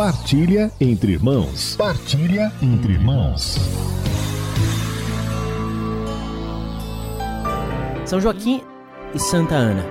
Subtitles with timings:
[0.00, 1.76] Partilha entre irmãos.
[1.76, 3.58] Partilha entre irmãos.
[8.06, 8.62] São Joaquim
[9.14, 9.84] e Santa Ana,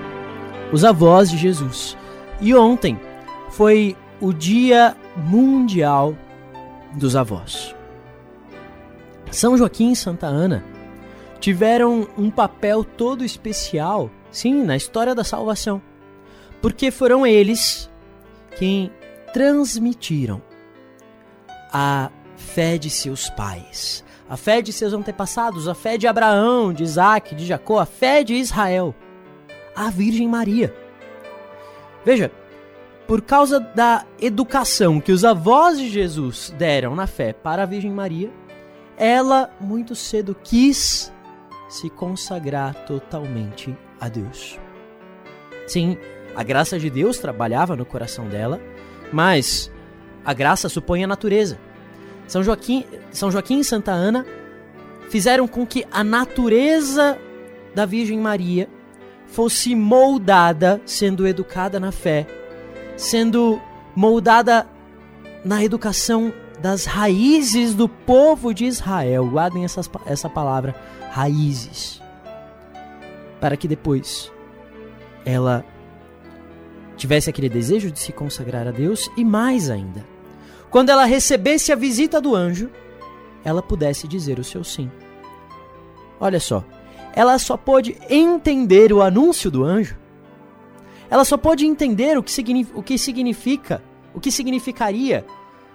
[0.73, 1.95] os avós de Jesus.
[2.41, 2.99] E ontem
[3.51, 6.17] foi o Dia Mundial
[6.95, 7.75] dos Avós.
[9.29, 10.65] São Joaquim e Santa Ana
[11.39, 15.79] tiveram um papel todo especial, sim, na história da salvação,
[16.63, 17.87] porque foram eles
[18.57, 18.91] quem
[19.33, 20.41] transmitiram
[21.71, 26.83] a fé de seus pais, a fé de seus antepassados, a fé de Abraão, de
[26.83, 28.95] Isaac, de Jacó, a fé de Israel,
[29.75, 30.73] a Virgem Maria.
[32.03, 32.31] Veja,
[33.07, 37.91] por causa da educação que os avós de Jesus deram na fé para a Virgem
[37.91, 38.31] Maria,
[38.97, 41.11] ela muito cedo quis
[41.69, 44.59] se consagrar totalmente a Deus.
[45.67, 45.97] Sim,
[46.35, 48.59] a graça de Deus trabalhava no coração dela,
[49.11, 49.71] mas
[50.23, 51.59] a graça supõe a natureza.
[52.27, 54.25] São Joaquim, São Joaquim e Santa Ana
[55.09, 57.17] fizeram com que a natureza
[57.73, 58.69] da Virgem Maria
[59.25, 62.27] fosse moldada, sendo educada na fé,
[62.95, 63.59] sendo
[63.95, 64.67] moldada
[65.43, 69.27] na educação das raízes do povo de Israel.
[69.27, 70.75] Guardem essas, essa palavra,
[71.11, 72.01] raízes.
[73.39, 74.31] Para que depois
[75.25, 75.63] ela
[76.99, 80.05] tivesse aquele desejo de se consagrar a Deus e mais ainda,
[80.69, 82.69] quando ela recebesse a visita do anjo,
[83.43, 84.91] ela pudesse dizer o seu sim.
[86.19, 86.63] Olha só,
[87.15, 89.97] ela só pôde entender o anúncio do anjo,
[91.09, 92.31] ela só pôde entender o que,
[92.75, 93.81] o que significa,
[94.13, 95.25] o que significaria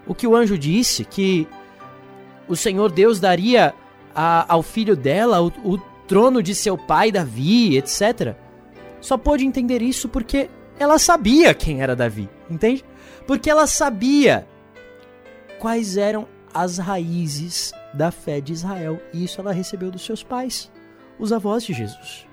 [0.06, 1.46] o que o anjo disse, que
[2.48, 3.74] o Senhor Deus daria
[4.14, 8.36] a, ao filho dela o, o trono de seu pai Davi, etc.
[9.00, 12.84] Só pôde entender isso porque ela sabia quem era Davi, entende?
[13.26, 14.46] Porque ela sabia
[15.58, 19.00] quais eram as raízes da fé de Israel.
[19.12, 20.70] E isso ela recebeu dos seus pais,
[21.18, 22.26] os avós de Jesus.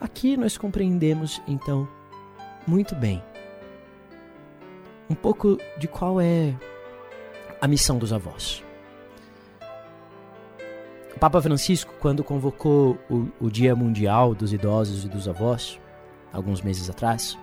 [0.00, 1.88] Aqui nós compreendemos, então,
[2.66, 3.22] muito bem
[5.10, 6.54] um pouco de qual é
[7.60, 8.62] a missão dos avós.
[11.14, 15.80] O Papa Francisco, quando convocou o, o Dia Mundial dos Idosos e dos Avós,
[16.32, 17.38] alguns meses atrás,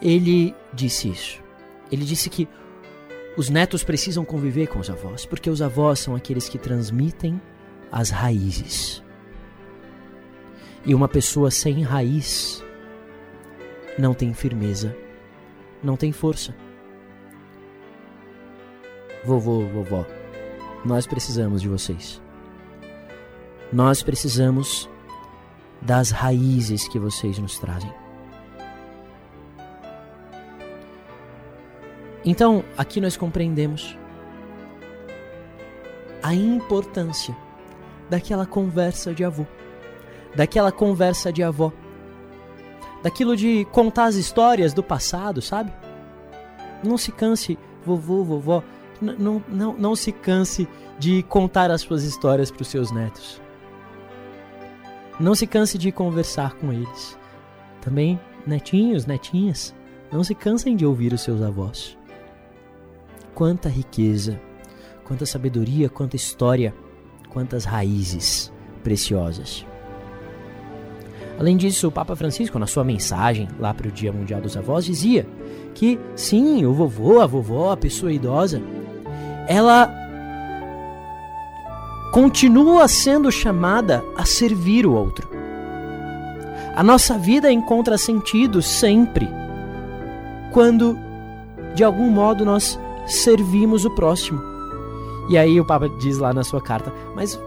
[0.00, 1.42] ele disse isso.
[1.90, 2.48] Ele disse que
[3.36, 7.40] os netos precisam conviver com os avós, porque os avós são aqueles que transmitem
[7.90, 9.02] as raízes.
[10.84, 12.64] E uma pessoa sem raiz
[13.98, 14.94] não tem firmeza
[15.82, 16.54] não tem força.
[19.24, 20.06] Vovô, vovó,
[20.84, 22.22] nós precisamos de vocês.
[23.72, 24.88] Nós precisamos
[25.80, 27.92] das raízes que vocês nos trazem.
[32.24, 33.96] Então, aqui nós compreendemos
[36.22, 37.36] a importância
[38.10, 39.46] daquela conversa de avô,
[40.34, 41.72] daquela conversa de avó
[43.02, 45.72] daquilo de contar as histórias do passado, sabe?
[46.82, 48.62] Não se canse, vovô, vovó,
[49.00, 50.68] não, não, não se canse
[50.98, 53.40] de contar as suas histórias para os seus netos.
[55.20, 57.18] Não se canse de conversar com eles.
[57.80, 59.74] Também, netinhos, netinhas,
[60.12, 61.98] não se cansem de ouvir os seus avós.
[63.34, 64.40] Quanta riqueza,
[65.04, 66.74] quanta sabedoria, quanta história,
[67.28, 68.52] quantas raízes
[68.82, 69.66] preciosas.
[71.38, 74.84] Além disso, o Papa Francisco, na sua mensagem lá para o Dia Mundial dos Avós,
[74.84, 75.26] dizia
[75.72, 78.60] que sim, o vovô, a vovó, a pessoa idosa,
[79.46, 80.07] ela
[82.10, 85.28] continua sendo chamada a servir o outro.
[86.74, 89.28] A nossa vida encontra sentido sempre
[90.52, 90.98] quando,
[91.74, 94.40] de algum modo, nós servimos o próximo.
[95.28, 97.38] E aí o Papa diz lá na sua carta, mas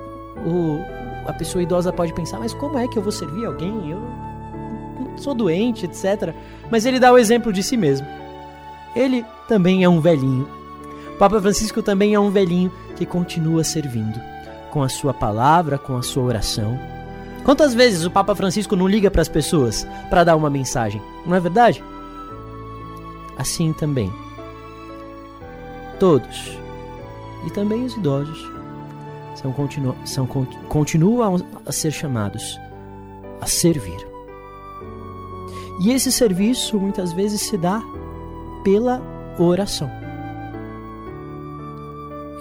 [0.45, 0.79] o,
[1.25, 3.89] a pessoa idosa pode pensar, mas como é que eu vou servir alguém?
[3.89, 4.01] Eu
[5.17, 6.35] sou doente, etc.
[6.69, 8.05] Mas ele dá o exemplo de si mesmo.
[8.95, 10.47] Ele também é um velhinho.
[11.15, 14.19] O Papa Francisco também é um velhinho que continua servindo
[14.71, 16.79] com a sua palavra, com a sua oração.
[17.43, 21.01] Quantas vezes o Papa Francisco não liga para as pessoas para dar uma mensagem?
[21.25, 21.83] Não é verdade?
[23.37, 24.11] Assim também.
[25.99, 26.57] Todos,
[27.45, 28.49] e também os idosos,
[29.35, 32.59] são, continu são, continuam a ser chamados
[33.39, 34.07] a servir.
[35.83, 37.81] E esse serviço muitas vezes se dá
[38.63, 39.01] pela
[39.39, 40.00] oração.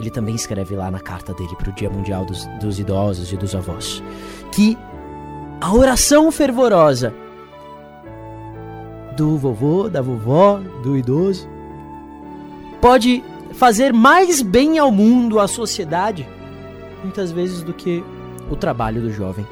[0.01, 3.37] Ele também escreve lá na carta dele para o Dia Mundial dos, dos Idosos e
[3.37, 4.03] dos Avós
[4.51, 4.77] que
[5.61, 7.15] a oração fervorosa
[9.15, 11.47] do vovô, da vovó, do idoso,
[12.81, 16.27] pode fazer mais bem ao mundo, à sociedade,
[17.03, 18.03] muitas vezes do que
[18.51, 19.47] o trabalho do jovem.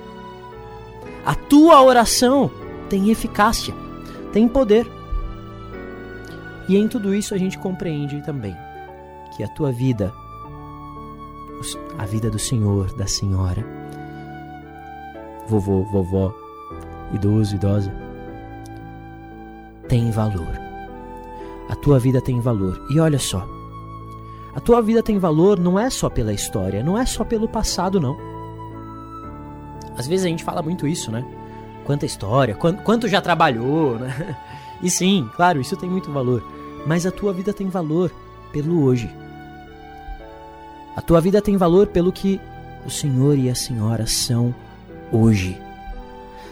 [1.26, 2.50] A tua oração
[2.88, 3.74] tem eficácia,
[4.32, 4.90] tem poder.
[6.66, 8.56] E em tudo isso a gente compreende também
[9.36, 10.12] que a tua vida,
[11.98, 13.64] a vida do Senhor, da Senhora,
[15.48, 16.34] vovô, vovó,
[17.12, 17.92] idoso, idosa,
[19.88, 20.58] tem valor.
[21.68, 22.80] A tua vida tem valor.
[22.90, 23.46] E olha só,
[24.54, 28.00] a tua vida tem valor não é só pela história, não é só pelo passado,
[28.00, 28.16] não.
[29.96, 31.24] Às vezes a gente fala muito isso, né?
[31.84, 34.36] Quanta história, quanto, quanto já trabalhou, né?
[34.80, 36.40] E sim, claro, isso tem muito valor.
[36.86, 38.12] Mas a tua vida tem valor
[38.52, 39.12] pelo hoje.
[40.98, 42.40] A tua vida tem valor pelo que
[42.84, 44.52] o Senhor e a Senhora são
[45.12, 45.56] hoje.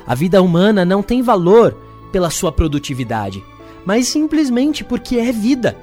[0.06, 1.76] A vida humana não tem valor
[2.12, 3.42] pela sua produtividade,
[3.84, 5.76] mas simplesmente porque é vida.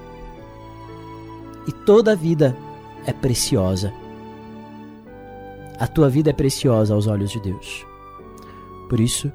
[1.68, 2.56] E toda vida
[3.06, 3.94] é preciosa.
[5.78, 7.86] A tua vida é preciosa aos olhos de Deus.
[8.88, 9.30] Por isso,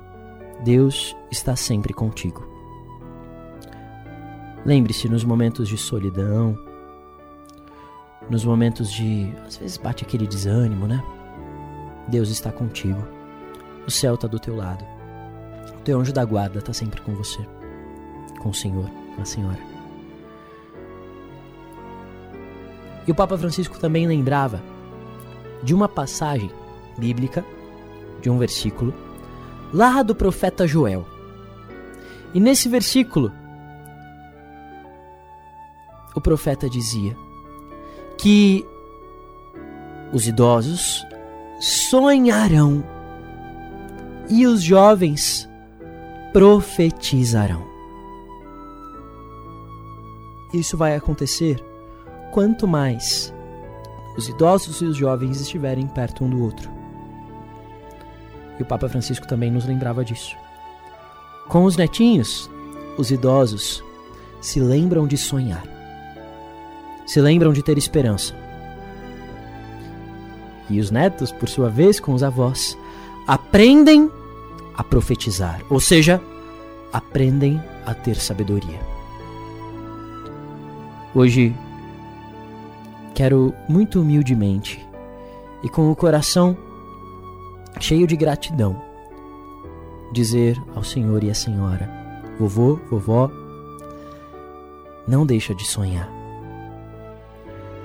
[0.64, 2.48] Deus está sempre contigo.
[4.64, 6.58] Lembre-se nos momentos de solidão,
[8.30, 9.32] nos momentos de.
[9.46, 11.02] às vezes bate aquele desânimo, né?
[12.08, 13.02] Deus está contigo.
[13.86, 14.84] O céu está do teu lado.
[15.78, 17.40] O teu anjo da guarda está sempre com você.
[18.40, 19.58] Com o Senhor, com a Senhora.
[23.06, 24.62] E o Papa Francisco também lembrava
[25.62, 26.50] de uma passagem
[26.98, 27.44] bíblica,
[28.20, 28.92] de um versículo,
[29.72, 31.06] lá do profeta Joel.
[32.34, 33.32] E nesse versículo,
[36.14, 37.16] o profeta dizia
[38.18, 38.66] que
[40.12, 41.06] os idosos
[41.60, 42.84] sonharão
[44.28, 45.48] e os jovens
[46.32, 47.66] profetizarão.
[50.52, 51.62] Isso vai acontecer
[52.32, 53.32] quanto mais
[54.16, 56.70] os idosos e os jovens estiverem perto um do outro.
[58.58, 60.36] E o Papa Francisco também nos lembrava disso.
[61.48, 62.50] Com os netinhos,
[62.96, 63.82] os idosos
[64.40, 65.62] se lembram de sonhar,
[67.08, 68.34] se lembram de ter esperança.
[70.68, 72.76] E os netos, por sua vez, com os avós,
[73.26, 74.10] aprendem
[74.76, 76.20] a profetizar, ou seja,
[76.92, 78.78] aprendem a ter sabedoria.
[81.14, 81.56] Hoje,
[83.14, 84.86] quero muito humildemente
[85.62, 86.54] e com o coração
[87.80, 88.80] cheio de gratidão
[90.12, 91.90] dizer ao Senhor e à Senhora:
[92.38, 93.30] Vovô, vovó,
[95.06, 96.17] não deixa de sonhar.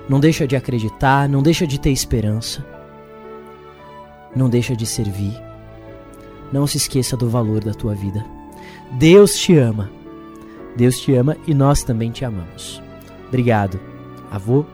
[0.08, 2.64] Não deixa de acreditar, não deixa de ter esperança.
[4.36, 5.34] Não deixa de servir.
[6.52, 8.24] Não se esqueça do valor da tua vida.
[8.92, 9.90] Deus te ama.
[10.76, 12.82] Deus te ama e nós também te amamos.
[13.28, 13.80] Obrigado,
[14.30, 14.64] avô,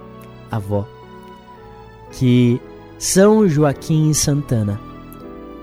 [0.50, 0.86] avó.
[2.12, 2.60] Que
[2.98, 4.80] São Joaquim e Santana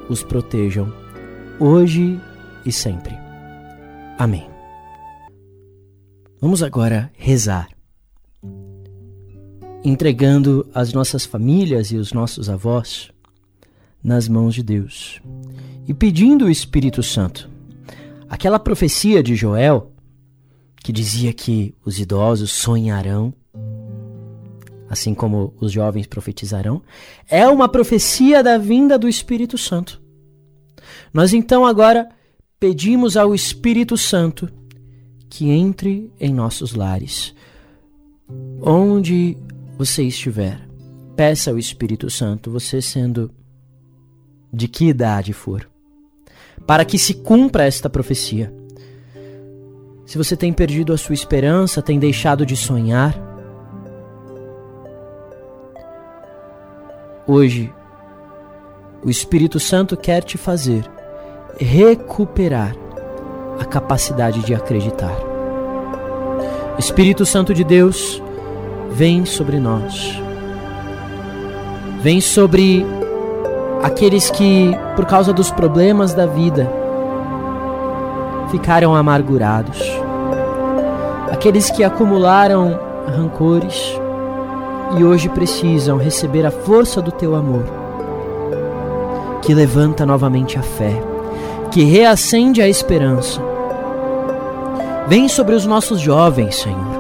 [0.10, 0.92] os protejam
[1.60, 2.20] hoje
[2.66, 3.16] e sempre.
[4.18, 4.50] Amém.
[6.40, 7.68] Vamos agora rezar,
[9.84, 13.12] entregando as nossas famílias e os nossos avós
[14.04, 15.22] nas mãos de Deus
[15.88, 17.50] e pedindo o Espírito Santo.
[18.30, 19.92] Aquela profecia de Joel
[20.84, 23.34] que dizia que os idosos sonharão,
[24.90, 26.82] assim como os jovens profetizarão,
[27.30, 30.02] é uma profecia da vinda do Espírito Santo.
[31.14, 32.08] Nós então agora
[32.60, 34.50] pedimos ao Espírito Santo
[35.30, 37.34] que entre em nossos lares.
[38.62, 39.38] Onde
[39.78, 40.60] você estiver,
[41.16, 43.32] peça ao Espírito Santo, você sendo
[44.52, 45.70] de que idade for,
[46.66, 48.52] para que se cumpra esta profecia.
[50.06, 53.16] Se você tem perdido a sua esperança, tem deixado de sonhar,
[57.28, 57.72] hoje
[59.04, 60.90] o Espírito Santo quer te fazer
[61.60, 62.76] recuperar
[63.60, 65.16] a capacidade de acreditar.
[66.78, 68.22] Espírito Santo de Deus,
[68.92, 70.22] vem sobre nós.
[72.02, 72.86] Vem sobre
[73.84, 76.72] aqueles que, por causa dos problemas da vida,
[78.50, 79.82] ficaram amargurados,
[81.32, 84.00] aqueles que acumularam rancores
[84.98, 87.64] e hoje precisam receber a força do teu amor,
[89.42, 90.94] que levanta novamente a fé,
[91.72, 93.42] que reacende a esperança.
[95.08, 96.97] Vem sobre os nossos jovens, Senhor,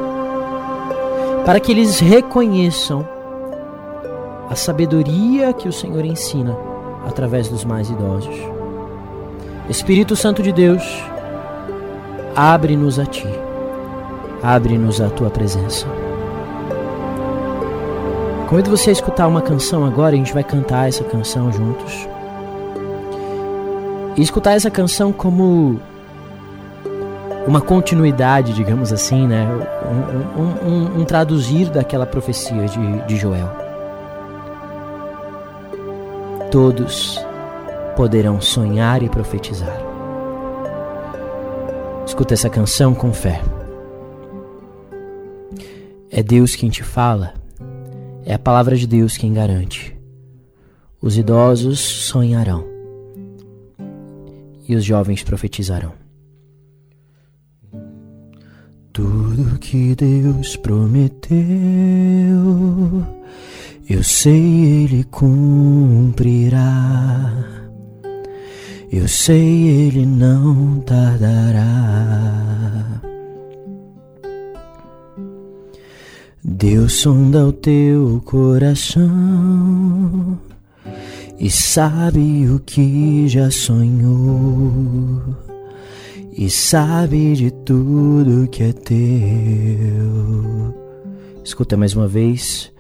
[1.48, 3.08] para que eles reconheçam
[4.50, 6.58] a sabedoria que o Senhor ensina
[7.08, 8.36] através dos mais idosos.
[9.70, 10.84] Espírito Santo de Deus,
[12.36, 13.30] abre-nos a Ti,
[14.44, 15.88] abre-nos a Tua presença.
[18.50, 22.10] Convido você a escutar uma canção agora, a gente vai cantar essa canção juntos.
[24.18, 25.80] E escutar essa canção como
[27.48, 29.48] uma continuidade, digamos assim, né?
[29.86, 33.50] Um, um, um, um traduzir daquela profecia de, de Joel.
[36.52, 37.26] Todos
[37.96, 39.78] poderão sonhar e profetizar.
[42.06, 43.42] Escuta essa canção com fé.
[46.12, 47.34] É Deus quem te fala,
[48.26, 49.98] é a palavra de Deus quem garante.
[51.02, 52.66] Os idosos sonharão
[54.68, 56.07] e os jovens profetizarão.
[58.98, 61.38] Tudo que Deus prometeu,
[63.88, 66.66] eu sei Ele cumprirá.
[68.92, 71.64] Eu sei Ele não tardará.
[76.44, 79.06] Deus sonda o teu coração
[81.38, 85.47] e sabe o que já sonhou
[86.38, 88.96] e sabe de tudo que é teu.
[91.44, 92.72] Escuta mais uma vez.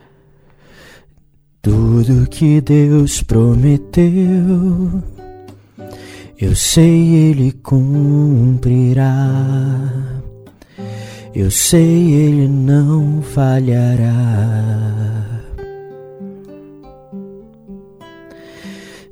[1.59, 5.01] Tudo que Deus prometeu,
[6.39, 9.09] eu sei Ele cumprirá.
[11.33, 14.13] Eu sei Ele não falhará.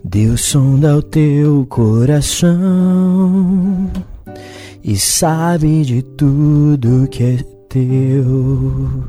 [0.03, 2.51] Deus sonda o teu coração
[4.87, 7.37] e sabe de tudo que é
[7.67, 9.03] teu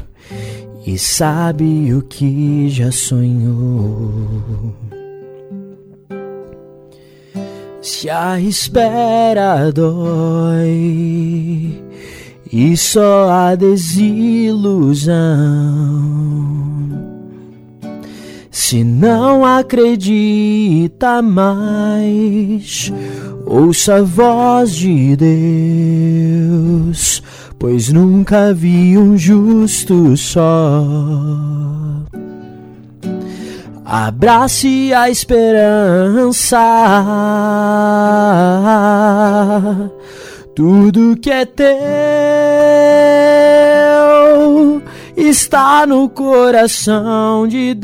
[0.86, 4.74] e sabe o que já sonhou.
[7.82, 10.64] Se a espera dói
[12.50, 15.14] e só a desilusão.
[18.58, 22.90] Se não acredita mais,
[23.44, 25.14] ouça a voz de
[26.88, 27.22] Deus,
[27.58, 30.82] pois nunca vi um justo só.
[33.84, 36.56] Abrace a esperança
[40.54, 41.66] tudo que é teu
[45.16, 47.74] está no coração de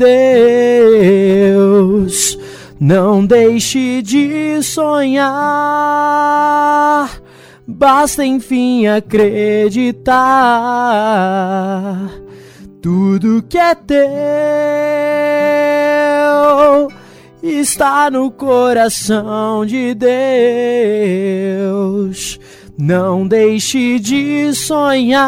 [1.51, 2.37] Deus.
[2.79, 5.31] Não deixe de sonhar,
[7.65, 10.13] basta enfim acreditar.
[12.81, 14.03] Tudo que é teu
[17.41, 19.93] está no coração de
[21.55, 22.37] Deus.
[22.85, 25.23] Não deixe de sonhar,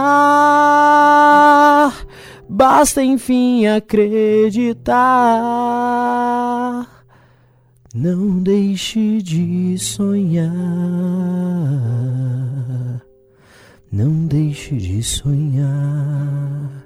[2.50, 4.94] basta enfim acreditar.
[7.96, 10.52] Não deixe de sonhar,
[13.90, 16.86] não deixe de sonhar.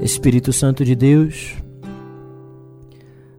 [0.00, 1.56] Espírito Santo de Deus,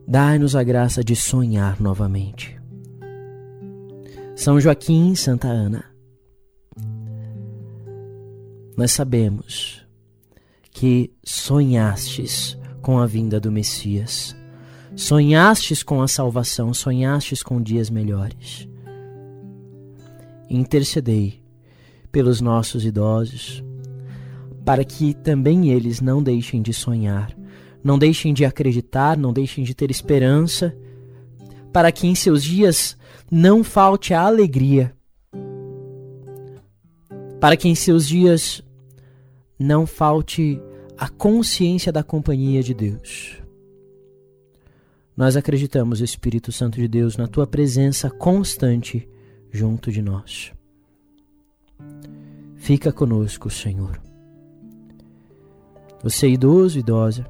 [0.08, 2.62] dai-nos a graça de sonhar novamente
[4.44, 5.86] são Joaquim Santa Ana.
[8.76, 9.88] Nós sabemos
[10.70, 14.36] que sonhastes com a vinda do Messias,
[14.98, 18.68] sonhastes com a salvação, sonhastes com dias melhores.
[20.50, 21.42] Intercedei
[22.12, 23.64] pelos nossos idosos,
[24.66, 27.34] para que também eles não deixem de sonhar,
[27.82, 30.76] não deixem de acreditar, não deixem de ter esperança,
[31.74, 32.96] para que em seus dias
[33.30, 34.96] não falte a alegria,
[37.42, 38.64] para que em seus dias
[39.58, 40.62] não falte
[40.96, 43.42] a consciência da companhia de Deus.
[45.18, 49.10] Nós acreditamos, Espírito Santo de Deus, na tua presença constante
[49.52, 50.54] junto de nós.
[52.56, 54.00] Fica conosco, Senhor.
[56.04, 57.26] Você idoso, idosa,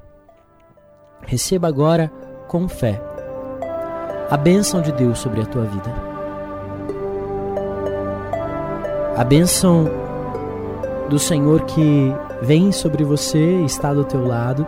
[1.22, 2.08] receba agora
[2.48, 3.13] com fé
[4.30, 5.94] a bênção de Deus sobre a tua vida.
[9.16, 9.88] A bênção
[11.08, 12.12] do Senhor que
[12.42, 14.66] vem sobre você, está do teu lado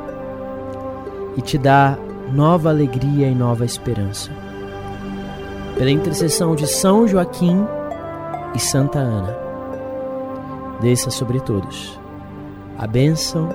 [1.36, 1.98] e te dá
[2.32, 4.30] nova alegria e nova esperança.
[5.76, 7.66] Pela intercessão de São Joaquim
[8.54, 9.36] e Santa Ana,
[10.80, 11.98] desça sobre todos
[12.78, 13.48] a bênção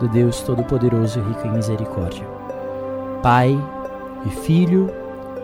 [0.00, 2.26] do Deus Todo-Poderoso e rico em misericórdia.
[3.22, 3.58] Pai
[4.24, 4.90] e Filho